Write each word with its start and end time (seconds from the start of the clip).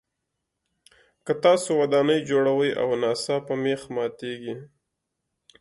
که 1.25 1.33
تاسو 1.43 1.69
ودانۍ 1.81 2.19
جوړوئ 2.29 2.71
او 2.81 2.87
ناڅاپه 3.01 3.53
مېخ 3.63 3.81
ماتیږي. 3.95 4.55